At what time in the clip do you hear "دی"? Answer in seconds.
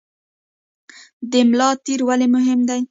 2.69-2.79